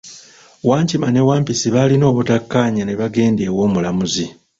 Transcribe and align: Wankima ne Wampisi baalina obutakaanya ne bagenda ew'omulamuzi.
Wankima 0.69 1.07
ne 1.11 1.21
Wampisi 1.27 1.67
baalina 1.73 2.05
obutakaanya 2.11 2.83
ne 2.85 2.97
bagenda 3.01 3.41
ew'omulamuzi. 3.45 4.25